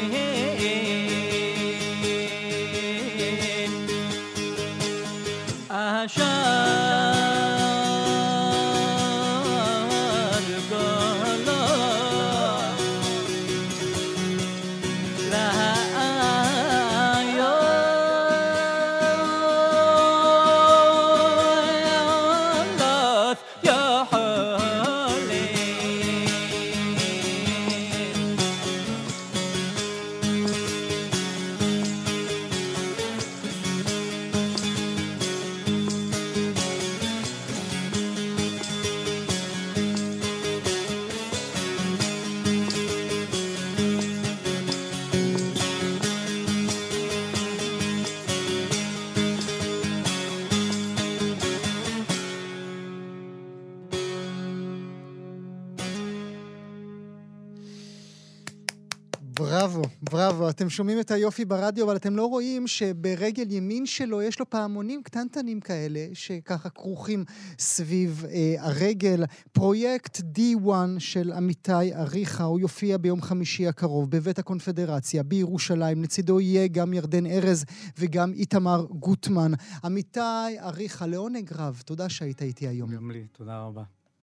בראבו, 59.67 59.81
בראבו. 60.11 60.49
אתם 60.49 60.69
שומעים 60.69 60.99
את 60.99 61.11
היופי 61.11 61.45
ברדיו, 61.45 61.85
אבל 61.85 61.95
אתם 61.95 62.15
לא 62.15 62.25
רואים 62.25 62.67
שברגל 62.67 63.51
ימין 63.51 63.85
שלו 63.85 64.21
יש 64.21 64.39
לו 64.39 64.49
פעמונים 64.49 65.03
קטנטנים 65.03 65.59
כאלה, 65.59 66.07
שככה 66.13 66.69
כרוכים 66.69 67.25
סביב 67.59 68.25
אה, 68.29 68.55
הרגל. 68.59 69.23
פרויקט 69.51 70.17
D1 70.17 70.69
של 70.99 71.33
אמיתי 71.33 71.95
אריכה, 71.95 72.43
הוא 72.43 72.59
יופיע 72.59 72.97
ביום 72.97 73.21
חמישי 73.21 73.67
הקרוב 73.67 74.11
בבית 74.11 74.39
הקונפדרציה 74.39 75.23
בירושלים. 75.23 76.03
לצידו 76.03 76.39
יהיה 76.39 76.67
גם 76.67 76.93
ירדן 76.93 77.25
ארז 77.25 77.65
וגם 77.97 78.33
איתמר 78.33 78.85
גוטמן. 78.89 79.51
אמיתי 79.85 80.19
אריכה, 80.59 81.07
לעונג 81.07 81.53
רב, 81.55 81.81
תודה 81.85 82.09
שהיית 82.09 82.41
איתי 82.41 82.67
היום. 82.67 82.95
גם 82.95 83.11
לי, 83.11 83.23
תודה 83.37 83.59
רבה. 83.59 83.96